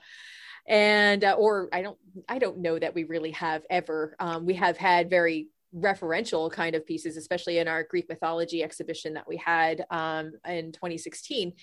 [0.67, 4.53] and uh, or i don't i don't know that we really have ever um we
[4.53, 9.37] have had very referential kind of pieces especially in our greek mythology exhibition that we
[9.37, 11.53] had um in 2016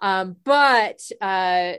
[0.00, 1.72] um but uh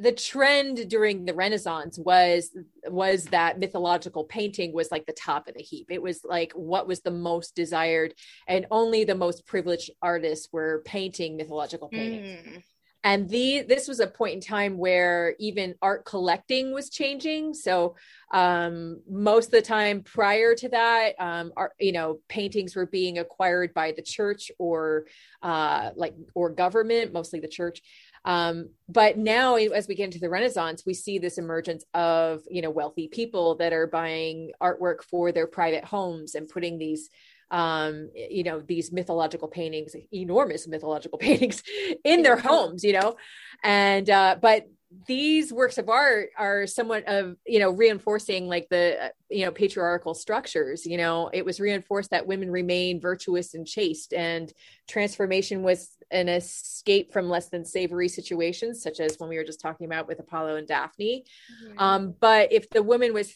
[0.00, 2.56] the trend during the renaissance was
[2.86, 5.86] was that mythological painting was like the top of the heap.
[5.90, 8.14] It was like what was the most desired
[8.46, 12.28] and only the most privileged artists were painting mythological paintings.
[12.28, 12.62] Mm.
[13.04, 17.54] and the this was a point in time where even art collecting was changing.
[17.54, 17.96] So
[18.32, 23.18] um, most of the time prior to that um, art, you know paintings were being
[23.18, 25.06] acquired by the church or
[25.42, 27.82] uh, like or government mostly the church
[28.28, 32.60] um, but now, as we get into the Renaissance, we see this emergence of you
[32.60, 37.08] know wealthy people that are buying artwork for their private homes and putting these
[37.50, 41.62] um you know these mythological paintings enormous mythological paintings
[42.04, 43.16] in their homes you know?
[43.64, 44.66] And uh but
[45.06, 50.14] these works of art are somewhat of you know reinforcing like the you know patriarchal
[50.14, 54.52] structures you know it was reinforced that women remain virtuous and chaste and
[54.86, 59.60] transformation was an escape from less than savory situations such as when we were just
[59.60, 61.22] talking about with apollo and daphne
[61.62, 61.78] mm-hmm.
[61.78, 63.34] um, but if the woman was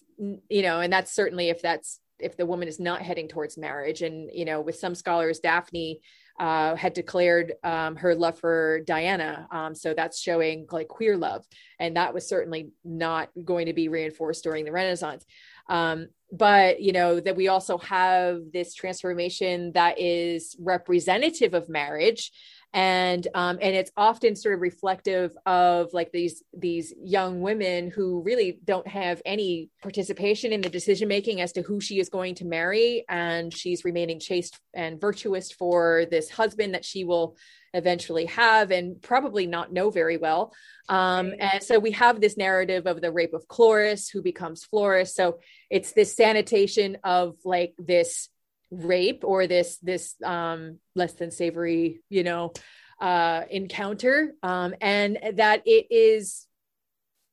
[0.49, 4.01] you know and that's certainly if that's if the woman is not heading towards marriage
[4.01, 6.01] and you know with some scholars daphne
[6.38, 9.47] uh, had declared um, her love for Diana.
[9.51, 11.45] Um, so that's showing like queer love.
[11.79, 15.25] And that was certainly not going to be reinforced during the Renaissance.
[15.68, 22.33] Um, but, you know, that we also have this transformation that is representative of marriage
[22.74, 28.22] and um, and it's often sort of reflective of like these these young women who
[28.22, 32.35] really don't have any participation in the decision making as to who she is going
[32.37, 33.04] to marry.
[33.08, 37.37] And she's remaining chaste and virtuous for this husband that she will
[37.74, 40.52] eventually have and probably not know very well.
[40.88, 45.14] Um, and so we have this narrative of the rape of chloris who becomes Floris.
[45.14, 45.38] So
[45.70, 48.28] it's this sanitation of like this
[48.72, 52.52] rape or this this um, less than savory you know
[53.02, 54.32] uh, encounter.
[54.42, 56.46] Um, and that it is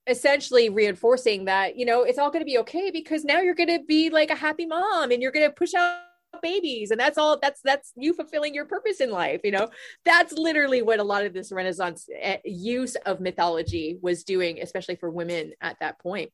[0.08, 3.70] essentially reinforcing that you know it's all going to be okay because now you're going
[3.70, 6.00] to be like a happy mom and you're going to push out
[6.42, 9.68] babies and that's all that's that's you fulfilling your purpose in life you know?
[10.06, 14.96] That's literally what a lot of this renaissance eh, use of mythology was doing especially
[14.96, 16.32] for women at that point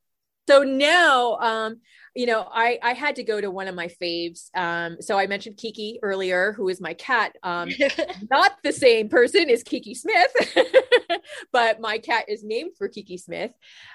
[0.47, 1.77] so now um
[2.15, 5.27] you know i i had to go to one of my faves um so i
[5.27, 7.69] mentioned kiki earlier who is my cat um
[8.31, 10.33] not the same person as kiki smith
[11.51, 13.51] but my cat is named for kiki smith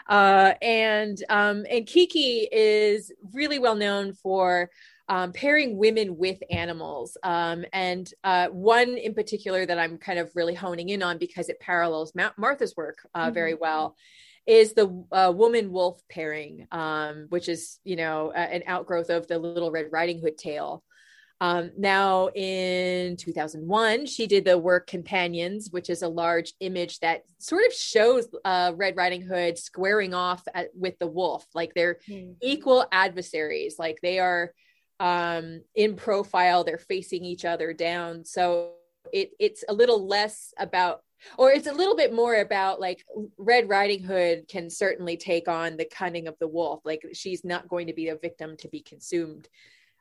[0.09, 4.71] uh and um and kiki is really well known for
[5.09, 7.17] um, pairing women with animals.
[7.25, 11.49] Um, and uh, one in particular that I'm kind of really honing in on because
[11.49, 13.35] it parallels Ma- Martha's work uh, mm-hmm.
[13.35, 13.97] very well
[14.47, 19.39] is the uh, woman wolf pairing, um, which is, you know, an outgrowth of the
[19.39, 20.83] Little Red Riding Hood tale.
[21.43, 27.23] Um, now, in 2001, she did the work Companions, which is a large image that
[27.39, 31.47] sort of shows uh, Red Riding Hood squaring off at, with the wolf.
[31.55, 32.35] Like they're mm.
[32.43, 34.53] equal adversaries, like they are
[34.99, 38.27] um, in profile, they're facing each other down.
[38.27, 38.73] So
[39.11, 41.03] it, it's a little less about
[41.39, 43.05] or it's a little bit more about like
[43.39, 46.81] red riding hood can certainly take on the cunning of the wolf.
[46.85, 49.49] Like she's not going to be a victim to be consumed.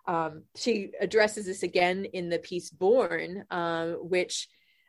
[0.07, 4.47] Um, she addresses this again in the piece born um, which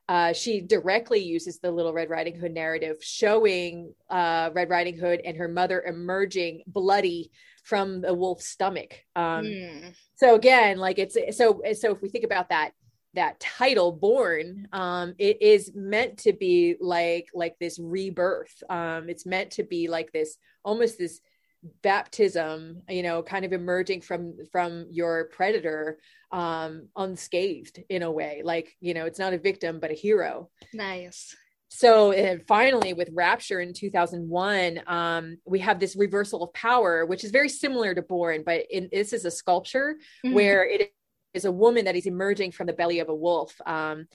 [0.08, 5.20] uh, she directly uses the little red riding hood narrative showing uh, red riding hood
[5.24, 7.30] and her mother emerging bloody
[7.62, 9.04] from the wolf's stomach.
[9.14, 9.94] Um, mm.
[10.16, 12.72] so again like it's so so if we think about that
[13.14, 18.62] that title born um it is meant to be like like this rebirth.
[18.68, 21.20] Um it's meant to be like this almost this
[21.82, 25.98] baptism you know kind of emerging from from your predator
[26.32, 28.42] um unscathed in a way.
[28.44, 30.50] Like you know it's not a victim but a hero.
[30.72, 31.34] Nice.
[31.72, 37.22] So and finally with rapture in 2001 um, we have this reversal of power which
[37.22, 40.34] is very similar to born but in, this is a sculpture mm-hmm.
[40.34, 40.92] where it
[41.34, 43.60] is a woman that is emerging from the belly of a wolf.
[43.66, 44.06] Um,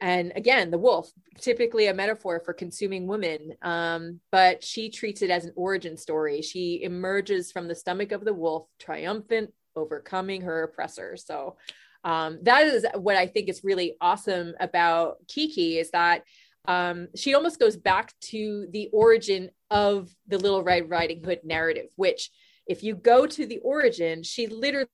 [0.00, 5.30] and again, the wolf, typically a metaphor for consuming women, um, but she treats it
[5.30, 6.40] as an origin story.
[6.40, 11.16] She emerges from the stomach of the wolf, triumphant, overcoming her oppressor.
[11.16, 11.56] So
[12.02, 16.22] um, that is what I think is really awesome about Kiki is that
[16.66, 21.90] um, she almost goes back to the origin of the Little Red Riding Hood narrative,
[21.96, 22.30] which
[22.66, 24.88] if you go to the origin, she literally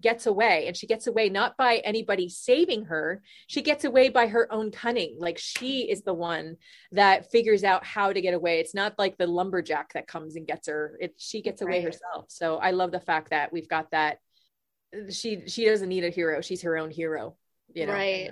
[0.00, 4.26] gets away and she gets away not by anybody saving her she gets away by
[4.26, 5.16] her own cunning.
[5.18, 6.56] Like she is the one
[6.92, 8.60] that figures out how to get away.
[8.60, 10.96] It's not like the lumberjack that comes and gets her.
[11.00, 11.84] It she gets away right.
[11.84, 12.26] herself.
[12.28, 14.18] So i love the fact that we've got that
[15.10, 16.40] she she doesn't need a hero.
[16.40, 17.36] She's her own hero
[17.74, 17.92] you know?
[17.92, 18.30] Right.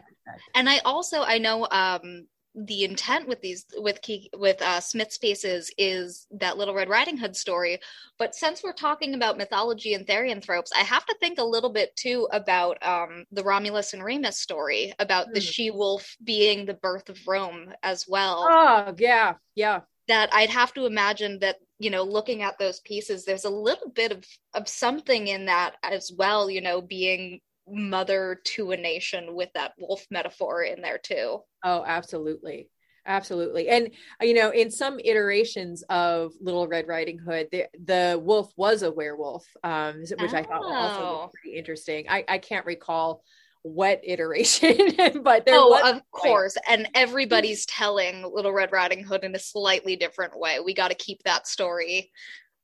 [0.54, 5.12] And i also i know um the intent with these with key with uh, Smith
[5.12, 7.78] spaces is that Little Red Riding Hood story.
[8.18, 11.94] But since we're talking about mythology and therianthropes, I have to think a little bit
[11.96, 15.34] too about um, the Romulus and Remus story about mm.
[15.34, 15.44] the hmm.
[15.44, 18.48] she wolf being the birth of Rome as well.
[18.50, 19.80] Oh yeah, yeah.
[20.08, 23.90] That I'd have to imagine that you know looking at those pieces there's a little
[23.90, 29.34] bit of of something in that as well you know being mother to a nation
[29.34, 31.40] with that wolf metaphor in there too.
[31.64, 32.68] Oh, absolutely.
[33.06, 33.68] Absolutely.
[33.68, 33.90] And,
[34.20, 38.90] you know, in some iterations of Little Red Riding Hood, the, the wolf was a
[38.90, 40.36] werewolf, um, which oh.
[40.36, 41.30] I thought was also oh.
[41.32, 42.06] pretty interesting.
[42.08, 43.22] I, I can't recall
[43.62, 44.76] what iteration,
[45.22, 46.56] but there oh, was of course.
[46.68, 50.58] And everybody's telling Little Red Riding Hood in a slightly different way.
[50.60, 52.10] We got to keep that story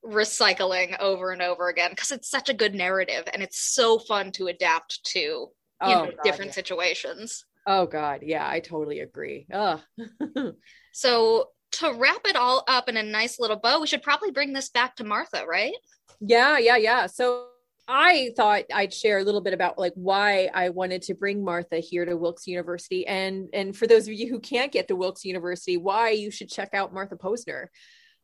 [0.05, 4.32] recycling over and over again because it's such a good narrative and it's so fun
[4.32, 5.48] to adapt to you
[5.80, 6.55] Oh, know God, different yeah.
[6.55, 7.44] situations.
[7.66, 9.46] Oh God, yeah, I totally agree.
[9.53, 9.80] Ugh.
[10.92, 14.53] So to wrap it all up in a nice little bow, we should probably bring
[14.53, 15.72] this back to Martha, right?
[16.20, 17.07] Yeah, yeah, yeah.
[17.07, 17.46] So
[17.88, 21.78] I thought I'd share a little bit about like why I wanted to bring Martha
[21.78, 25.24] here to Wilkes University, and and for those of you who can't get to Wilkes
[25.24, 27.66] University, why you should check out Martha Posner.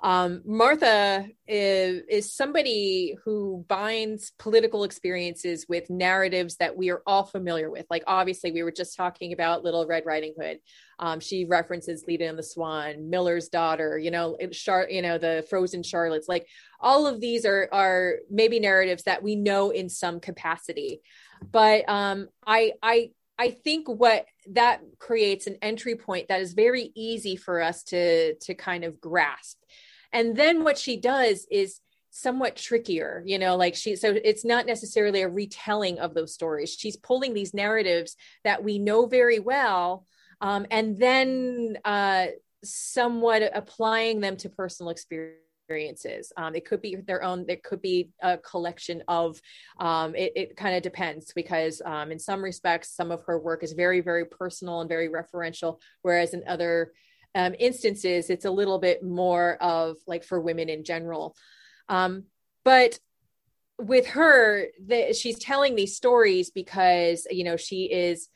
[0.01, 7.25] Um, Martha is, is somebody who binds political experiences with narratives that we are all
[7.25, 7.87] familiar with.
[7.91, 10.59] Like obviously, we were just talking about Little Red Riding Hood.
[11.01, 13.99] Um, she references Leda and the Swan, Miller's daughter.
[13.99, 16.29] You know, Char- you know the Frozen Charlottes.
[16.29, 16.47] Like
[16.81, 21.01] all of these are are maybe narratives that we know in some capacity
[21.53, 26.91] but um i i i think what that creates an entry point that is very
[26.95, 29.59] easy for us to to kind of grasp
[30.13, 31.81] and then what she does is
[32.11, 36.75] somewhat trickier you know like she so it's not necessarily a retelling of those stories.
[36.75, 40.07] She's pulling these narratives that we know very well
[40.41, 42.27] um, and then uh,
[42.65, 46.33] somewhat applying them to personal experiences.
[46.37, 49.41] Um, it could be their own it could be a collection of
[49.79, 53.63] um, it, it kind of depends because um, in some respects some of her work
[53.63, 56.93] is very very personal and very referential whereas in other
[57.35, 61.37] um, instances it's a little bit more of like for women in general.
[61.89, 62.25] Um,
[62.65, 62.99] but
[63.79, 68.29] with her the, she's telling these stories because you know she is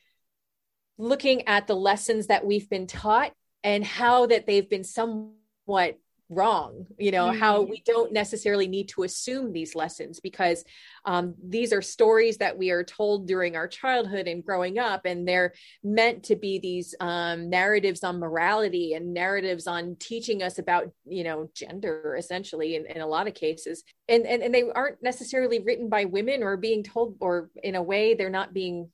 [0.98, 3.32] looking at the lessons that we've been taught
[3.64, 5.98] and how that they've been somewhat
[6.32, 7.38] wrong you know mm-hmm.
[7.38, 10.64] how we don't necessarily need to assume these lessons because
[11.04, 15.26] um, these are stories that we are told during our childhood and growing up and
[15.26, 15.52] they're
[15.82, 21.24] meant to be these um, narratives on morality and narratives on teaching us about you
[21.24, 25.58] know gender essentially in, in a lot of cases and, and and they aren't necessarily
[25.58, 28.90] written by women or being told or in a way they're not being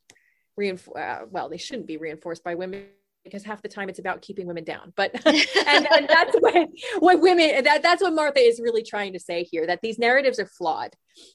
[0.57, 2.87] reinforced uh, well they shouldn't be reinforced by women
[3.29, 4.93] because half the time it's about keeping women down.
[4.97, 6.69] But and, and, that's what
[6.99, 10.39] what women that that's what martha is really trying to say here that these narratives
[10.39, 10.95] are flawed.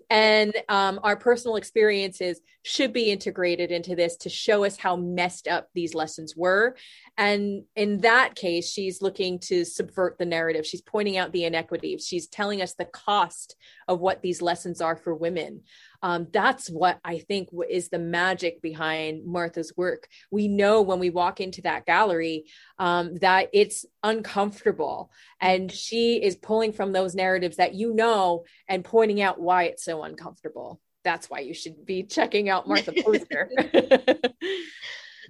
[0.09, 5.47] And um, our personal experiences should be integrated into this to show us how messed
[5.47, 6.75] up these lessons were.
[7.17, 10.65] And in that case she's looking to subvert the narrative.
[10.65, 12.07] She's pointing out the inequities.
[12.07, 13.55] She's telling us the cost
[13.87, 15.61] of what these lessons are for women
[16.03, 20.09] um, that's what I think is the magic behind Martha's work.
[20.29, 22.43] We know when we walk into that gallery
[22.77, 28.83] um, that it's uncomfortable, and she is pulling from those narratives that you know and
[28.83, 30.81] pointing out why it's so uncomfortable.
[31.05, 34.33] That's why you should be checking out Martha Posner.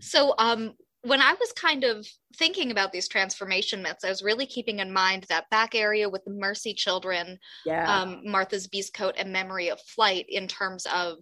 [0.01, 0.73] so, um,
[1.03, 4.91] when I was kind of thinking about these transformation myths, I was really keeping in
[4.91, 8.01] mind that back area with the Mercy Children, yeah.
[8.01, 11.17] um, Martha's Beast Coat, and Memory of Flight in terms of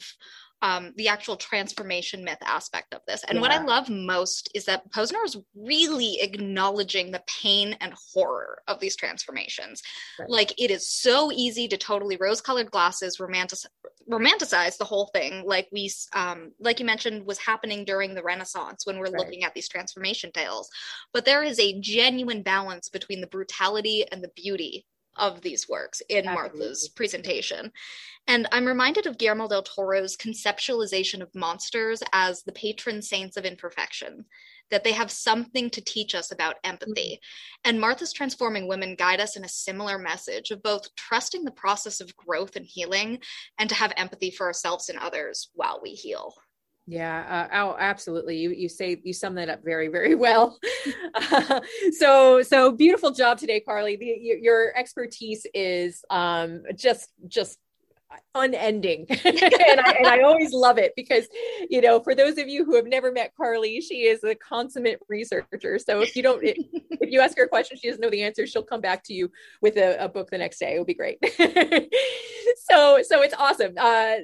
[0.61, 3.23] um, the actual transformation myth aspect of this.
[3.27, 3.41] And yeah.
[3.41, 8.79] what I love most is that Posner is really acknowledging the pain and horror of
[8.79, 9.81] these transformations.
[10.19, 10.29] Right.
[10.29, 13.71] Like it is so easy to totally rose-colored glasses romantic-
[14.09, 18.85] romanticize the whole thing, like we, um, like you mentioned, was happening during the Renaissance
[18.85, 19.19] when we're right.
[19.19, 20.69] looking at these transformation tales.
[21.13, 24.85] But there is a genuine balance between the brutality and the beauty
[25.17, 26.59] of these works in Absolutely.
[26.59, 27.71] Martha's presentation.
[28.27, 33.45] And I'm reminded of Guillermo del Toro's conceptualization of monsters as the patron saints of
[33.45, 34.25] imperfection,
[34.71, 37.19] that they have something to teach us about empathy.
[37.19, 37.69] Mm-hmm.
[37.69, 42.01] And Martha's transforming women guide us in a similar message of both trusting the process
[42.01, 43.19] of growth and healing
[43.59, 46.33] and to have empathy for ourselves and others while we heal.
[46.87, 48.37] Yeah, uh, oh, absolutely.
[48.37, 50.57] You you say you sum that up very very well.
[51.13, 51.61] uh,
[51.91, 53.99] so so beautiful job today, Karley.
[53.99, 57.59] The, your, your expertise is um, just just
[58.35, 59.07] unending.
[59.23, 61.27] And, I, and I always love it because
[61.69, 64.99] you know for those of you who have never met karley she is a consummate
[65.07, 65.79] researcher.
[65.79, 66.57] So if you don't if,
[67.01, 69.31] you ask her a question she doesn't know the answer she'll come back to you
[69.61, 70.75] with a, a book the next day.
[70.75, 71.19] It will be great.
[72.69, 73.73] So so it's awesome.
[73.77, 74.15] Uh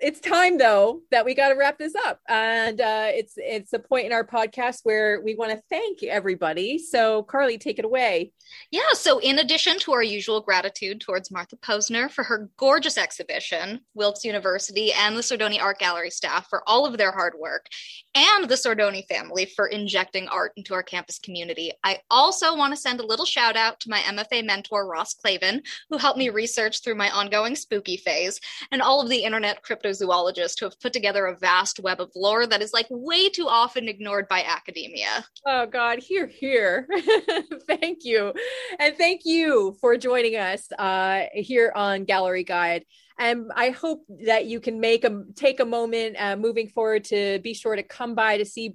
[0.00, 2.20] it's time though that we got to wrap this up.
[2.28, 6.78] And uh, it's it's a point in our podcast where we want to thank everybody.
[6.78, 8.32] So karley take it away.
[8.70, 8.92] Yeah.
[8.92, 14.24] So in addition to our usual gratitude towards martha posner for her gorgeous exhibition wilkes
[14.24, 17.66] university and the sordoni art gallery staff for all of their hard work
[18.14, 22.80] and the sordoni family for injecting art into our campus community i also want to
[22.80, 26.82] send a little shout out to my mfa mentor ross clavin who helped me research
[26.82, 28.40] through my ongoing spooky phase
[28.70, 32.10] and all of the internet crypto astrozoologists who have put together a vast web of
[32.14, 35.24] lore that is like way too often ignored by academia.
[35.46, 36.88] Oh God, here, here.
[37.66, 38.32] thank you.
[38.78, 42.84] And thank you for joining us uh, here on Gallery Guide.
[43.18, 47.38] And I hope that you can make a take a moment uh, moving forward to
[47.40, 48.74] be sure to come by to see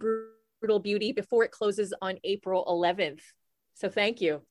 [0.61, 3.21] Brutal Beauty before it closes on April 11th.
[3.75, 4.41] So thank you.